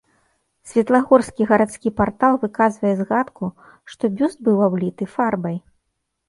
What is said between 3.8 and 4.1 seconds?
што